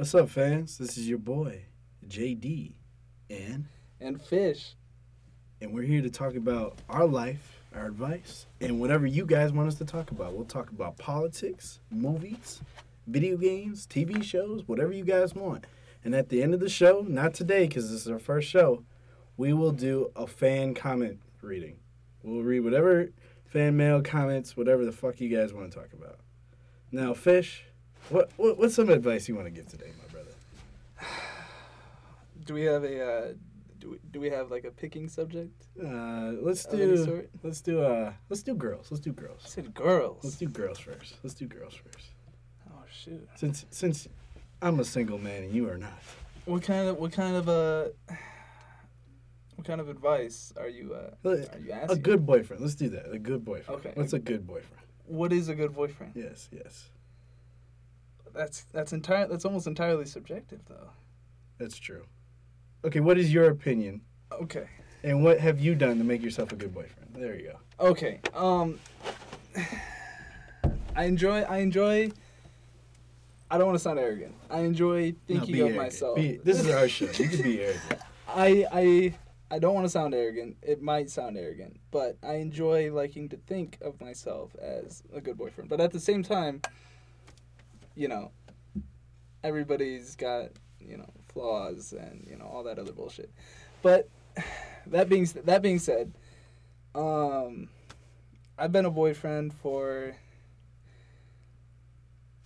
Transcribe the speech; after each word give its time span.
What's 0.00 0.14
up, 0.14 0.30
fans? 0.30 0.78
This 0.78 0.96
is 0.96 1.10
your 1.10 1.18
boy, 1.18 1.66
JD, 2.08 2.72
and 3.28 3.66
And 4.00 4.18
fish. 4.18 4.74
and 5.60 5.74
we're 5.74 5.82
here 5.82 6.00
to 6.00 6.08
talk 6.08 6.36
about 6.36 6.78
our 6.88 7.06
life, 7.06 7.60
our 7.74 7.84
advice, 7.84 8.46
and 8.62 8.80
whatever 8.80 9.04
you 9.06 9.26
guys 9.26 9.52
want 9.52 9.68
us 9.68 9.74
to 9.74 9.84
talk 9.84 10.10
about. 10.10 10.32
We'll 10.32 10.46
talk 10.46 10.70
about 10.70 10.96
politics, 10.96 11.80
movies, 11.90 12.62
video 13.06 13.36
games, 13.36 13.86
TV 13.86 14.24
shows, 14.24 14.66
whatever 14.66 14.90
you 14.90 15.04
guys 15.04 15.34
want. 15.34 15.66
And 16.02 16.14
at 16.14 16.30
the 16.30 16.42
end 16.42 16.54
of 16.54 16.60
the 16.60 16.70
show, 16.70 17.04
not 17.06 17.34
today 17.34 17.68
because 17.68 17.90
this 17.90 18.00
is 18.00 18.10
our 18.10 18.18
first 18.18 18.48
show, 18.48 18.82
we 19.36 19.52
will 19.52 19.72
do 19.72 20.12
a 20.16 20.26
fan 20.26 20.72
comment 20.72 21.18
reading. 21.42 21.76
We'll 22.22 22.42
read 22.42 22.60
whatever 22.60 23.10
fan 23.44 23.76
mail 23.76 24.00
comments, 24.00 24.56
whatever 24.56 24.86
the 24.86 24.92
fuck 24.92 25.20
you 25.20 25.28
guys 25.28 25.52
want 25.52 25.70
to 25.70 25.78
talk 25.78 25.92
about. 25.92 26.20
Now, 26.90 27.12
Fish, 27.12 27.66
what, 28.10 28.30
what 28.36 28.58
what's 28.58 28.74
some 28.74 28.90
advice 28.90 29.28
you 29.28 29.34
want 29.34 29.46
to 29.46 29.50
give 29.50 29.68
today, 29.68 29.90
my 29.98 30.12
brother? 30.12 30.30
Do 32.44 32.54
we 32.54 32.62
have 32.62 32.84
a 32.84 33.04
uh, 33.04 33.32
do 33.80 33.90
we, 33.90 33.98
do 34.10 34.20
we 34.20 34.30
have 34.30 34.50
like 34.50 34.64
a 34.64 34.70
picking 34.70 35.08
subject? 35.08 35.66
Uh, 35.82 36.32
let's 36.42 36.64
do 36.66 37.26
let's 37.42 37.60
do 37.60 37.82
uh 37.82 38.12
let's 38.28 38.42
do 38.42 38.54
girls. 38.54 38.90
Let's 38.90 39.00
do 39.00 39.10
I 39.10 39.20
girls. 39.22 39.42
said 39.44 39.74
girls. 39.74 40.24
Let's 40.24 40.36
do 40.36 40.48
girls 40.48 40.78
first. 40.78 41.16
Let's 41.22 41.34
do 41.34 41.46
girls 41.46 41.74
first. 41.74 42.08
oh 42.70 42.82
shoot. 42.90 43.26
Since 43.36 43.64
since 43.70 44.08
I'm 44.60 44.80
a 44.80 44.84
single 44.84 45.18
man 45.18 45.44
and 45.44 45.54
you 45.54 45.68
are 45.68 45.78
not. 45.78 45.98
What 46.44 46.62
kind 46.62 46.88
of 46.88 46.98
what 46.98 47.12
kind 47.12 47.36
of 47.36 47.48
uh 47.48 47.88
what 49.56 49.66
kind 49.66 49.80
of 49.80 49.88
advice 49.88 50.52
are 50.58 50.68
you 50.68 50.94
uh 50.94 51.28
are 51.28 51.36
you 51.58 51.72
asking? 51.72 51.98
A 51.98 52.00
good 52.00 52.26
boyfriend. 52.26 52.62
Let's 52.62 52.74
do 52.74 52.90
that. 52.90 53.10
A 53.10 53.18
good 53.18 53.44
boyfriend. 53.44 53.80
Okay. 53.80 53.92
What's 53.94 54.12
a 54.12 54.18
good 54.18 54.46
boyfriend? 54.46 54.82
What 55.06 55.32
is 55.32 55.48
a 55.48 55.54
good 55.54 55.74
boyfriend? 55.74 56.12
Yes, 56.14 56.48
yes. 56.52 56.90
That's 58.34 58.62
that's 58.72 58.92
entire 58.92 59.26
that's 59.28 59.44
almost 59.44 59.66
entirely 59.66 60.06
subjective 60.06 60.60
though. 60.68 60.90
That's 61.58 61.78
true. 61.78 62.04
Okay, 62.84 63.00
what 63.00 63.18
is 63.18 63.32
your 63.32 63.50
opinion 63.50 64.00
Okay. 64.32 64.66
and 65.02 65.22
what 65.22 65.38
have 65.40 65.60
you 65.60 65.74
done 65.74 65.98
to 65.98 66.04
make 66.04 66.22
yourself 66.22 66.52
a 66.52 66.56
good 66.56 66.72
boyfriend? 66.74 67.10
There 67.14 67.36
you 67.38 67.52
go. 67.80 67.86
Okay. 67.88 68.20
Um 68.34 68.78
I 70.96 71.04
enjoy 71.04 71.42
I 71.42 71.58
enjoy 71.58 72.10
I 73.50 73.58
don't 73.58 73.66
want 73.66 73.76
to 73.78 73.82
sound 73.82 73.98
arrogant. 73.98 74.34
I 74.48 74.60
enjoy 74.60 75.10
No, 75.10 75.16
thinking 75.26 75.52
be 75.52 75.60
of 75.60 75.66
arrogant. 75.68 75.84
myself. 75.86 76.16
Be- 76.16 76.36
this 76.44 76.60
is 76.60 76.68
our 76.70 76.88
show. 76.88 77.06
You 77.06 77.28
can 77.28 77.42
be 77.42 77.60
arrogant. 77.62 78.00
I 78.28 78.66
I 78.72 79.14
I 79.52 79.58
don't 79.58 79.74
want 79.74 79.84
to 79.84 79.90
sound 79.90 80.14
arrogant. 80.14 80.56
It 80.62 80.80
might 80.80 81.10
sound 81.10 81.36
arrogant, 81.36 81.80
but 81.90 82.16
I 82.22 82.34
enjoy 82.34 82.92
liking 82.94 83.28
to 83.30 83.36
think 83.36 83.78
of 83.82 84.00
myself 84.00 84.54
as 84.60 85.02
a 85.12 85.20
good 85.20 85.36
boyfriend. 85.36 85.68
But 85.68 85.80
at 85.80 85.90
the 85.90 85.98
same 85.98 86.22
time, 86.22 86.62
you 88.00 88.08
know, 88.08 88.30
everybody's 89.44 90.16
got 90.16 90.48
you 90.80 90.96
know 90.96 91.10
flaws 91.28 91.92
and 91.92 92.26
you 92.28 92.34
know 92.34 92.46
all 92.46 92.62
that 92.62 92.78
other 92.78 92.92
bullshit. 92.92 93.30
But 93.82 94.08
that 94.86 95.10
being 95.10 95.26
that 95.44 95.60
being 95.60 95.78
said, 95.78 96.14
um, 96.94 97.68
I've 98.56 98.72
been 98.72 98.86
a 98.86 98.90
boyfriend 98.90 99.52
for 99.52 100.16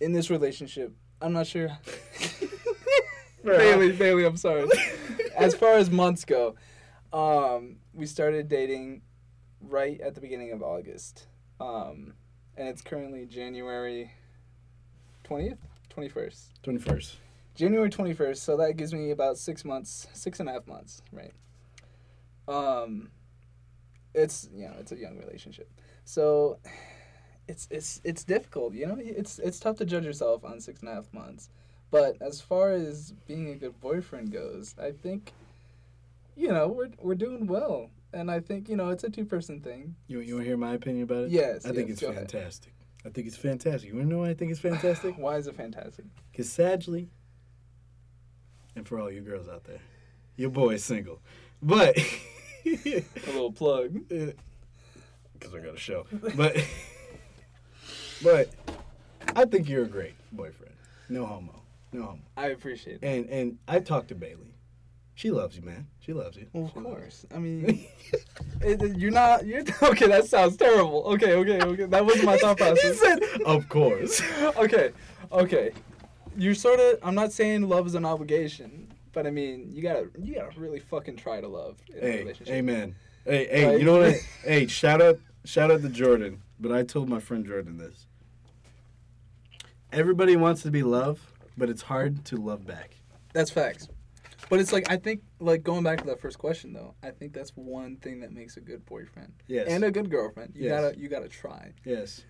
in 0.01 0.11
this 0.11 0.29
relationship. 0.29 0.91
I'm 1.21 1.31
not 1.31 1.47
sure. 1.47 1.69
Bailey, 3.45 3.93
Bailey, 3.93 4.25
I'm 4.25 4.35
sorry. 4.35 4.67
as 5.37 5.55
far 5.55 5.77
as 5.77 5.89
months 5.89 6.25
go, 6.25 6.55
um, 7.13 7.77
we 7.93 8.05
started 8.07 8.49
dating 8.49 9.03
right 9.61 10.01
at 10.01 10.15
the 10.15 10.21
beginning 10.21 10.51
of 10.51 10.61
August, 10.61 11.27
um, 11.61 12.13
and 12.57 12.67
it's 12.67 12.81
currently 12.81 13.25
January 13.25 14.11
twentieth, 15.25 15.59
twenty 15.89 16.07
first. 16.07 16.51
21st. 16.63 17.15
January 17.55 17.89
twenty 17.89 18.13
first. 18.13 18.43
So 18.43 18.57
that 18.57 18.77
gives 18.77 18.93
me 18.93 19.11
about 19.11 19.37
six 19.37 19.65
months, 19.65 20.07
six 20.13 20.39
and 20.39 20.47
a 20.47 20.53
half 20.53 20.67
months, 20.67 21.01
right? 21.11 21.33
Um, 22.47 23.09
it's 24.13 24.49
you 24.53 24.65
know 24.65 24.75
it's 24.79 24.91
a 24.91 24.97
young 24.97 25.17
relationship, 25.17 25.69
so 26.05 26.59
it's 27.47 27.67
it's 27.71 28.01
it's 28.03 28.23
difficult. 28.23 28.73
You 28.73 28.87
know, 28.87 28.97
it's 28.99 29.39
it's 29.39 29.59
tough 29.59 29.77
to 29.77 29.85
judge 29.85 30.05
yourself 30.05 30.43
on 30.43 30.59
six 30.59 30.81
and 30.81 30.89
a 30.89 30.93
half 30.95 31.11
months. 31.13 31.49
But 31.91 32.17
as 32.21 32.41
far 32.41 32.71
as 32.71 33.13
being 33.27 33.49
a 33.49 33.55
good 33.55 33.79
boyfriend 33.79 34.31
goes, 34.31 34.75
I 34.81 34.91
think, 34.91 35.31
you 36.35 36.49
know, 36.49 36.67
we're 36.67 36.89
we're 37.01 37.15
doing 37.15 37.47
well, 37.47 37.89
and 38.13 38.29
I 38.29 38.39
think 38.39 38.69
you 38.69 38.75
know 38.75 38.89
it's 38.89 39.03
a 39.03 39.09
two 39.09 39.25
person 39.25 39.61
thing. 39.61 39.95
You, 40.07 40.19
you 40.19 40.35
want 40.35 40.43
to 40.43 40.49
hear 40.49 40.57
my 40.57 40.73
opinion 40.73 41.03
about 41.03 41.25
it? 41.25 41.31
Yes, 41.31 41.65
I 41.65 41.71
think 41.71 41.89
it's 41.89 42.01
fantastic. 42.01 42.73
ahead. 42.73 42.74
I 43.05 43.09
think 43.09 43.27
it's 43.27 43.37
fantastic. 43.37 43.89
You 43.89 43.95
want 43.95 44.09
to 44.09 44.13
know 44.13 44.21
why 44.21 44.29
I 44.29 44.33
think 44.33 44.51
it's 44.51 44.59
fantastic? 44.59 45.15
Why 45.17 45.37
is 45.37 45.47
it 45.47 45.55
fantastic? 45.55 46.05
Because 46.31 46.51
sadly, 46.51 47.07
and 48.75 48.87
for 48.87 48.99
all 48.99 49.11
you 49.11 49.21
girls 49.21 49.47
out 49.47 49.63
there, 49.65 49.79
your 50.37 50.49
boy 50.49 50.73
is 50.73 50.83
single. 50.83 51.19
But, 51.61 51.97
A 52.65 53.03
little 53.27 53.51
plug. 53.51 53.95
Uh, 54.11 54.31
because 55.33 55.53
I 55.53 55.59
got 55.59 55.75
a 55.75 55.77
show. 55.77 56.05
But, 56.35 56.57
but 58.23 58.49
I 59.35 59.45
think 59.45 59.69
you're 59.69 59.83
a 59.83 59.87
great 59.87 60.15
boyfriend. 60.31 60.73
No 61.09 61.25
homo. 61.25 61.61
No 61.91 62.03
homo. 62.03 62.21
I 62.35 62.47
appreciate 62.47 63.03
it. 63.03 63.03
And 63.03 63.29
and 63.29 63.57
I 63.67 63.79
talked 63.81 64.07
to 64.07 64.15
Bailey. 64.15 64.54
She 65.17 65.31
loves 65.31 65.55
you, 65.55 65.61
man. 65.63 65.87
She 66.01 66.11
loves 66.13 66.35
you. 66.35 66.45
Well, 66.51 66.65
of 66.65 66.71
She 66.73 66.79
course. 66.81 67.25
I 67.33 67.39
mean, 67.39 67.85
it, 68.61 68.97
you're 68.97 69.11
not. 69.11 69.45
You're 69.45 69.61
okay. 69.83 70.07
That 70.07 70.25
sounds 70.27 70.57
terrible. 70.57 71.03
Okay, 71.13 71.33
okay, 71.33 71.61
okay. 71.61 71.85
That 71.85 72.05
wasn't 72.05 72.25
my 72.25 72.37
thought 72.37 72.59
you. 72.59 72.65
he 72.67 72.71
process. 72.73 72.99
said, 72.99 73.23
of 73.45 73.67
course. 73.69 74.21
okay, 74.57 74.91
okay. 75.31 75.71
You're 76.37 76.53
sort 76.55 76.79
of. 76.81 76.99
I'm 77.01 77.15
not 77.15 77.31
saying 77.31 77.67
love 77.69 77.87
is 77.87 77.95
an 77.95 78.03
obligation, 78.05 78.91
but 79.13 79.25
I 79.25 79.31
mean, 79.31 79.69
you 79.71 79.81
gotta. 79.81 80.09
You 80.21 80.35
gotta 80.35 80.59
really 80.59 80.79
fucking 80.79 81.15
try 81.15 81.39
to 81.39 81.47
love 81.47 81.77
in 81.89 81.97
a 81.97 82.01
Hey, 82.01 82.19
relationship. 82.19 82.53
amen. 82.53 82.95
Hey, 83.25 83.47
hey, 83.49 83.79
you 83.79 83.85
know 83.85 83.99
what? 83.99 84.09
I, 84.15 84.19
hey, 84.43 84.67
shout 84.67 85.01
out, 85.01 85.17
shout 85.45 85.71
out 85.71 85.81
to 85.81 85.89
Jordan. 85.89 86.41
But 86.59 86.71
I 86.73 86.83
told 86.83 87.07
my 87.09 87.19
friend 87.19 87.45
Jordan 87.45 87.77
this. 87.77 88.05
Everybody 89.91 90.35
wants 90.35 90.61
to 90.63 90.71
be 90.71 90.83
loved, 90.83 91.21
but 91.57 91.69
it's 91.69 91.83
hard 91.83 92.25
to 92.25 92.35
love 92.35 92.65
back. 92.67 92.95
That's 93.33 93.49
facts. 93.49 93.87
But 94.49 94.59
it's 94.59 94.71
like 94.71 94.89
I 94.91 94.97
think 94.97 95.21
like 95.39 95.63
going 95.63 95.83
back 95.83 95.99
to 95.99 96.05
that 96.05 96.19
first 96.21 96.37
question 96.37 96.73
though, 96.73 96.93
I 97.03 97.11
think 97.11 97.33
that's 97.33 97.51
one 97.55 97.97
thing 97.97 98.19
that 98.21 98.31
makes 98.31 98.57
a 98.57 98.61
good 98.61 98.85
boyfriend 98.85 99.33
Yes. 99.47 99.67
and 99.69 99.83
a 99.83 99.91
good 99.91 100.09
girlfriend. 100.11 100.53
You 100.55 100.65
Yes. 100.69 100.81
gotta 100.81 100.99
you 100.99 101.09
gotta 101.09 101.29
try. 101.29 101.73
yes. 101.83 102.23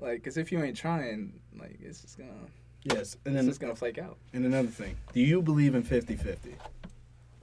Like, 0.00 0.22
cause 0.22 0.36
if 0.36 0.52
you 0.52 0.62
ain't 0.62 0.76
trying, 0.76 1.40
like 1.58 1.78
it's 1.80 2.02
just 2.02 2.18
gonna 2.18 2.30
Yes. 2.84 3.16
And 3.24 3.34
it's 3.34 3.42
then 3.42 3.46
just 3.46 3.60
gonna 3.60 3.74
flake 3.74 3.98
out. 3.98 4.18
and 4.32 4.44
another 4.44 4.68
thing. 4.68 4.96
Do 5.12 5.20
you 5.20 5.42
believe 5.42 5.74
in 5.74 5.82
50-50? 5.82 6.54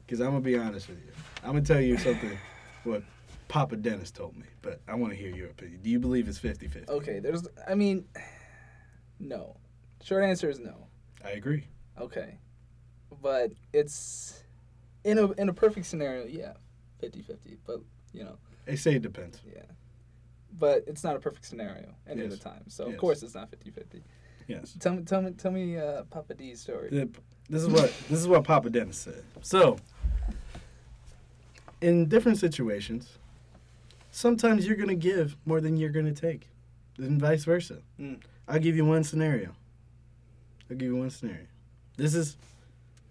Because 0.06 0.22
I'm 0.22 0.28
gonna 0.30 0.40
be 0.42 0.58
honest 0.58 0.88
with 0.88 1.00
you. 1.04 1.12
I'm 1.44 1.52
gonna 1.54 1.62
tell 1.62 1.82
you 1.82 1.98
something. 1.98 2.38
What 2.84 3.02
Papa 3.48 3.78
Dennis 3.78 4.12
told 4.12 4.36
me, 4.38 4.46
but 4.62 4.80
I 4.88 4.94
want 4.94 5.12
to 5.14 5.18
hear 5.18 5.36
your 5.36 5.50
opinion. 5.50 5.80
Do 5.82 5.90
you 5.90 6.00
believe 6.00 6.28
it's 6.28 6.38
50-50? 6.40 6.88
Okay, 6.88 7.18
there's 7.20 7.48
I 7.68 7.74
mean, 7.74 8.06
no. 9.20 9.58
Short 10.04 10.24
answer 10.24 10.50
is 10.50 10.60
no. 10.60 10.88
I 11.24 11.32
agree. 11.32 11.66
Okay. 12.00 12.38
But 13.22 13.52
it's 13.74 14.44
in 15.04 15.18
a 15.18 15.32
in 15.34 15.50
a 15.50 15.54
perfect 15.54 15.86
scenario, 15.86 16.26
yeah, 16.26 16.54
50-50. 17.02 17.58
But 17.66 17.82
you 18.14 18.24
know, 18.24 18.38
They 18.66 18.76
say 18.76 18.96
it 18.96 19.02
depends. 19.02 19.40
yeah. 19.46 19.62
But 20.58 20.84
it's 20.88 21.04
not 21.04 21.16
a 21.16 21.20
perfect 21.20 21.46
scenario 21.46 21.94
any 22.08 22.22
of 22.24 22.30
Yes. 22.32 22.40
the 22.40 22.50
time. 22.50 22.64
So 22.68 22.86
Yes. 22.86 22.94
of 22.94 23.00
course 23.00 23.24
it's 23.24 23.36
not 23.36 23.50
50-50. 23.52 24.02
Yes. 24.48 24.76
Tell 24.80 24.94
me 24.94 25.04
tell 25.04 25.22
me 25.22 25.32
tell 25.32 25.52
me 25.52 25.78
uh, 25.78 26.04
Papa 26.04 26.34
D's 26.34 26.62
story. 26.62 26.90
The- 26.90 27.10
this 27.50 27.62
is 27.62 27.68
what 27.70 27.94
this 28.10 28.20
is 28.20 28.28
what 28.28 28.44
Papa 28.44 28.70
Dennis 28.70 28.98
said. 28.98 29.24
So, 29.42 29.78
in 31.82 32.08
different 32.08 32.38
situations, 32.38 33.18
sometimes 34.12 34.66
you're 34.66 34.76
gonna 34.78 34.96
give 34.96 35.36
more 35.46 35.62
than 35.62 35.78
you're 35.78 35.90
gonna 35.92 36.14
take, 36.14 36.50
and 36.98 37.20
vice 37.20 37.44
versa. 37.44 37.82
Mm. 38.00 38.20
I'll 38.48 38.60
give 38.60 38.76
you 38.76 38.86
one 38.86 39.04
scenario. 39.04 39.56
I'll 40.70 40.78
give 40.78 40.88
you 40.90 40.96
one 40.96 41.10
scenario. 41.12 41.46
This 41.98 42.16
is 42.16 42.38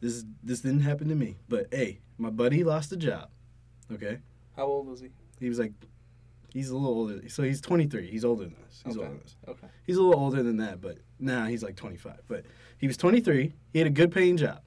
this 0.05 0.25
this 0.43 0.61
didn't 0.61 0.81
happen 0.83 1.09
to 1.09 1.15
me, 1.15 1.39
but 1.49 1.67
hey, 1.73 2.01
my 2.19 2.29
buddy 2.31 2.63
lost 2.63 2.93
a 2.93 2.97
job. 2.97 3.31
Okay, 3.93 4.19
How 4.57 4.65
old 4.67 4.87
was 4.87 5.01
he? 5.01 5.09
he 5.41 5.49
was 5.49 5.59
like, 5.59 5.73
he's 6.53 6.69
a 6.71 6.77
little 6.77 6.89
older. 6.97 7.29
So 7.29 7.43
he's 7.43 7.61
23. 7.61 8.11
He's 8.11 8.25
older 8.25 8.45
than 8.45 8.57
us. 8.69 8.83
He's 8.85 8.97
Okay. 8.97 9.05
older 9.07 9.17
than 9.19 9.25
us. 9.25 9.37
Okay. 9.49 9.67
He's 9.87 9.97
a 9.97 10.03
little 10.03 10.21
older 10.21 10.43
than 10.43 10.59
that, 10.59 10.81
but 10.81 10.99
now 11.19 11.47
he's 11.47 11.63
like 11.63 11.77
25. 11.77 12.21
But 12.29 12.45
he 12.79 12.87
was 12.87 12.97
23. 12.97 13.55
He 13.73 13.79
had 13.79 13.87
a 13.89 13.91
good 13.91 14.13
paying 14.13 14.37
job. 14.37 14.61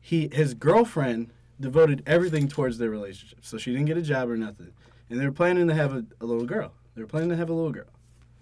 He 0.00 0.28
his 0.32 0.54
girlfriend 0.54 1.32
devoted 1.60 2.02
everything 2.06 2.48
towards 2.48 2.78
their 2.78 2.90
relationship, 2.90 3.38
so 3.42 3.56
she 3.58 3.70
didn't 3.72 3.86
get 3.86 3.96
a 3.98 4.02
job 4.02 4.28
or 4.30 4.36
nothing. 4.36 4.72
And 5.08 5.20
they 5.20 5.26
were 5.26 5.32
planning 5.32 5.68
to 5.68 5.74
have 5.74 5.92
a, 5.94 6.04
a 6.20 6.26
little 6.26 6.46
girl. 6.46 6.72
They 6.94 7.02
were 7.02 7.08
planning 7.08 7.28
to 7.30 7.36
have 7.36 7.50
a 7.50 7.52
little 7.52 7.72
girl. 7.72 7.90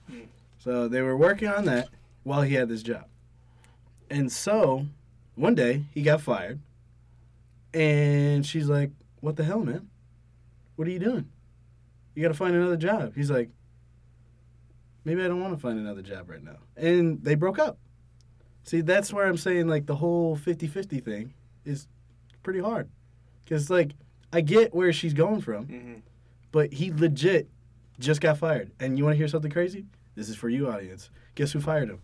Hmm. 0.08 0.20
So 0.58 0.88
they 0.88 1.02
were 1.02 1.16
working 1.16 1.49
on 1.49 1.64
that 1.66 1.88
while 2.25 2.43
he 2.43 2.55
had 2.55 2.69
this 2.69 2.82
job. 2.82 3.06
And 4.10 4.31
so 4.32 4.87
one 5.38 5.55
day 5.55 5.85
he 5.94 6.02
got 6.02 6.20
fired, 6.20 6.58
and 7.75 8.44
she's 8.46 8.69
like, 8.69 8.90
"What 9.20 9.37
the 9.37 9.44
hell, 9.44 9.61
man? 9.61 9.88
What 10.76 10.88
are 10.88 10.90
you 10.90 10.99
doing? 10.99 11.29
You 12.14 12.23
got 12.23 12.29
to 12.29 12.35
find 12.35 12.55
another 12.55 12.76
job." 12.76 13.14
He's 13.14 13.31
like, 13.31 13.50
maybe 15.05 15.23
I 15.23 15.29
don't 15.29 15.40
want 15.40 15.55
to 15.55 15.61
find 15.61 15.79
another 15.79 16.02
job 16.02 16.29
right 16.29 16.43
now. 16.43 16.56
And 16.76 17.23
they 17.25 17.35
broke 17.35 17.58
up. 17.58 17.79
See, 18.64 18.81
that's 18.82 19.12
where 19.12 19.26
I'm 19.26 19.38
saying 19.38 19.67
like 19.69 19.87
the 19.87 19.96
whole 19.96 20.37
50-50 20.37 21.02
thing 21.02 21.32
is 21.64 21.87
pretty 22.43 22.61
hard. 22.61 22.88
Cuz 23.49 23.70
like 23.70 23.93
I 24.32 24.43
get 24.43 24.75
where 24.75 24.93
she's 24.93 25.14
going 25.14 25.41
from, 25.41 25.67
Mm-hmm. 25.67 25.94
but 26.52 26.73
he 26.75 26.93
legit 26.93 27.49
just 27.99 28.20
got 28.20 28.37
fired. 28.38 28.70
And 28.79 28.99
you 28.99 29.05
want 29.05 29.14
to 29.14 29.19
hear 29.19 29.29
something 29.29 29.50
crazy? 29.50 29.87
This 30.14 30.29
is 30.29 30.37
for 30.37 30.49
you 30.50 30.69
audience. 30.69 31.08
Guess 31.34 31.52
who 31.52 31.61
fired 31.61 31.88
him? 31.88 32.00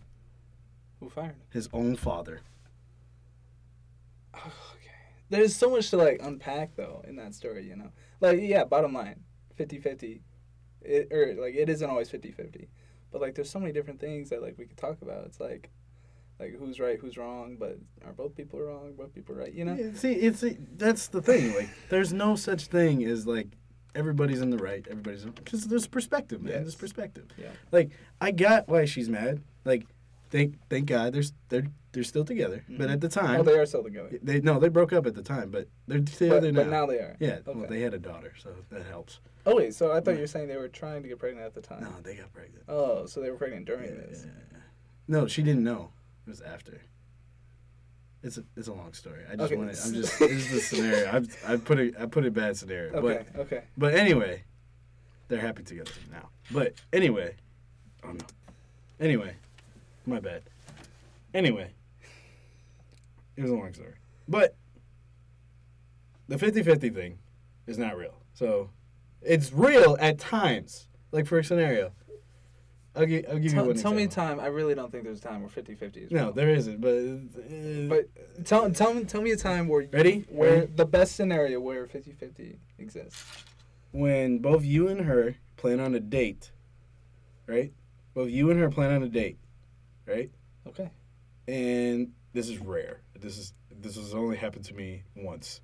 Who 0.99 1.09
fired? 1.09 1.31
Him? 1.35 1.41
His 1.51 1.69
own 1.73 1.95
father. 1.97 2.39
Okay. 4.45 4.81
There's 5.29 5.55
so 5.55 5.71
much 5.71 5.89
to 5.89 5.97
like 5.97 6.19
unpack 6.21 6.75
though 6.75 7.03
in 7.07 7.15
that 7.15 7.33
story, 7.33 7.67
you 7.67 7.75
know. 7.75 7.91
Like 8.21 8.39
yeah, 8.41 8.63
bottom 8.63 8.93
line, 8.93 9.21
50-50. 9.59 10.21
It 10.81 11.11
or 11.11 11.35
like 11.41 11.55
it 11.55 11.67
isn't 11.67 11.89
always 11.89 12.09
50-50. 12.09 12.67
But 13.11 13.21
like 13.21 13.33
there's 13.33 13.49
so 13.49 13.59
many 13.59 13.71
different 13.71 13.99
things 13.99 14.29
that 14.29 14.41
like 14.41 14.55
we 14.57 14.65
could 14.65 14.77
talk 14.77 15.01
about. 15.01 15.25
It's 15.25 15.39
like 15.39 15.71
like 16.39 16.57
who's 16.59 16.79
right, 16.79 16.99
who's 16.99 17.17
wrong, 17.17 17.55
but 17.59 17.77
are 18.05 18.13
both 18.13 18.35
people 18.35 18.59
wrong, 18.59 18.93
both 18.97 19.13
people 19.13 19.35
right, 19.35 19.53
you 19.53 19.65
know? 19.65 19.73
Yeah, 19.73 19.93
see, 19.93 20.13
it's 20.13 20.43
that's 20.75 21.07
the 21.07 21.21
thing. 21.21 21.55
Like, 21.55 21.69
there's 21.89 22.11
no 22.11 22.35
such 22.35 22.67
thing 22.67 23.03
as 23.05 23.25
like 23.25 23.47
everybody's 23.95 24.41
in 24.41 24.49
the 24.49 24.57
right, 24.57 24.85
everybody's 24.89 25.25
because 25.25 25.65
there's 25.67 25.87
perspective, 25.87 26.41
man. 26.41 26.53
Yes. 26.53 26.61
There's 26.63 26.75
perspective. 26.75 27.27
Yeah. 27.37 27.51
Like, 27.71 27.91
I 28.19 28.31
got 28.31 28.67
why 28.67 28.85
she's 28.85 29.09
mad. 29.09 29.41
Like, 29.63 29.87
thank 30.35 30.55
thank 30.69 30.85
God, 30.87 31.13
they're 31.13 31.23
they're 31.49 31.67
they're 31.91 32.03
still 32.03 32.25
together. 32.25 32.63
But 32.67 32.89
at 32.89 32.89
mm-hmm. 32.89 32.99
the 32.99 33.09
time, 33.09 33.39
Oh, 33.39 33.43
they 33.43 33.57
are 33.57 33.65
still 33.65 33.83
together. 33.83 34.09
they 34.21 34.41
no, 34.41 34.59
they 34.59 34.67
broke 34.67 34.91
up 34.93 35.05
at 35.05 35.15
the 35.15 35.21
time, 35.21 35.49
but 35.49 35.67
they're 35.87 35.99
together 35.99 36.51
But, 36.51 36.53
now. 36.53 36.63
but 36.63 36.69
now 36.69 36.85
they 36.85 36.97
are. 36.97 37.15
yeah, 37.19 37.39
well, 37.45 37.67
they 37.67 37.79
had 37.79 37.93
a 37.93 37.99
daughter, 37.99 38.33
so 38.41 38.49
that 38.69 38.85
helps. 38.85 39.19
Oh 39.45 39.55
wait, 39.55 39.73
so 39.73 39.91
I 39.91 40.01
thought 40.01 40.15
you 40.15 40.21
were 40.21 40.27
saying 40.27 40.47
they 40.47 40.57
were 40.57 40.67
trying 40.67 41.03
to 41.03 41.07
get 41.07 41.19
pregnant 41.19 41.45
at 41.45 41.53
the 41.53 41.61
time. 41.61 41.81
No, 41.81 41.89
they 42.03 42.15
got 42.15 42.33
pregnant. 42.33 42.63
Oh, 42.67 43.05
so 43.05 43.21
they 43.21 43.29
were 43.29 43.37
pregnant 43.37 43.65
during 43.65 43.85
Yeah, 43.85 44.01
this. 44.09 44.25
yeah, 44.25 44.31
yeah. 44.51 44.57
No, 45.07 45.27
she 45.27 45.41
didn't 45.41 45.63
know. 45.63 45.91
It 46.25 46.29
was 46.31 46.41
after. 46.41 46.81
It's 48.23 48.37
a 48.37 48.43
it's 48.57 48.67
a 48.67 48.73
long 48.73 48.91
story. 48.93 49.21
I 49.31 49.35
just 49.35 49.45
Okay. 49.51 49.55
wanted. 49.55 49.77
I'm 49.85 49.93
just. 49.93 50.19
This 50.19 50.31
is 50.31 50.51
the 50.51 50.59
scenario. 50.61 51.11
I've 51.11 51.43
I 51.47 51.57
put 51.57 51.79
it. 51.79 51.93
I 51.99 52.07
put 52.07 52.25
a 52.25 52.31
bad 52.31 52.57
scenario. 52.57 52.91
Okay, 52.93 53.23
But 53.33 53.39
okay. 53.41 53.61
but 53.77 53.93
anyway, 53.93 54.43
they're 55.27 55.39
happy 55.39 55.61
together 55.63 55.91
now. 56.11 56.29
But 56.51 56.73
anyway, 56.91 57.35
oh 58.03 58.11
no. 58.13 58.25
Anyway, 58.99 59.35
my 60.07 60.19
bad. 60.19 60.43
Anyway, 61.33 61.69
it 63.35 63.41
was 63.41 63.51
a 63.51 63.55
long 63.55 63.73
story. 63.73 63.93
But 64.27 64.55
the 66.27 66.37
50-50 66.37 66.93
thing 66.93 67.17
is 67.67 67.77
not 67.77 67.97
real. 67.97 68.15
So 68.33 68.69
it's 69.21 69.51
real 69.53 69.97
at 69.99 70.19
times. 70.19 70.87
Like 71.11 71.27
for 71.27 71.37
a 71.39 71.43
scenario. 71.43 71.91
I'll, 72.97 73.05
gi- 73.05 73.27
I'll 73.27 73.35
give 73.35 73.43
you 73.45 73.49
Tell, 73.51 73.65
one 73.67 73.75
tell 73.75 73.93
me 73.93 74.03
a 74.03 74.07
time. 74.07 74.39
I 74.39 74.45
really 74.47 74.73
don't 74.73 74.89
think 74.91 75.03
there's 75.03 75.19
a 75.19 75.21
time 75.21 75.41
where 75.41 75.49
50-50 75.49 75.97
is 76.05 76.11
No, 76.11 76.31
there 76.31 76.49
isn't. 76.49 76.79
But 76.79 76.95
uh, 76.95 77.89
But 77.89 78.45
tell 78.45 78.69
tell 78.71 78.93
me 78.93 79.03
tell 79.03 79.21
me 79.21 79.31
a 79.31 79.37
time 79.37 79.67
where 79.67 79.85
Ready? 79.91 80.25
where 80.29 80.59
Ready? 80.61 80.71
the 80.75 80.85
best 80.85 81.15
scenario 81.15 81.59
where 81.59 81.85
50-50 81.87 82.55
exists. 82.79 83.43
when 83.91 84.39
both 84.39 84.63
you 84.63 84.87
and 84.87 85.01
her 85.01 85.35
plan 85.57 85.81
on 85.81 85.93
a 85.93 85.99
date, 85.99 86.51
right? 87.47 87.73
Both 88.13 88.29
you 88.29 88.49
and 88.49 88.59
her 88.61 88.69
plan 88.69 88.93
on 88.93 89.03
a 89.03 89.09
date, 89.09 89.37
right? 90.05 90.31
Okay. 90.67 90.89
And 91.47 92.11
this 92.33 92.49
is 92.49 92.57
rare. 92.59 93.01
This 93.19 93.37
is 93.37 93.53
this 93.71 93.95
has 93.95 94.13
only 94.13 94.37
happened 94.37 94.65
to 94.65 94.73
me 94.73 95.03
once. 95.15 95.61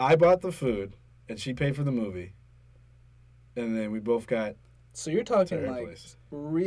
I 0.00 0.16
bought 0.16 0.40
the 0.40 0.52
food 0.52 0.96
and 1.28 1.38
she 1.38 1.52
paid 1.52 1.76
for 1.76 1.82
the 1.82 1.92
movie, 1.92 2.34
and 3.56 3.76
then 3.76 3.90
we 3.90 4.00
both 4.00 4.26
got 4.26 4.54
So 4.92 5.10
you're 5.10 5.24
talking 5.24 5.66
like 5.66 5.98
real 6.30 6.54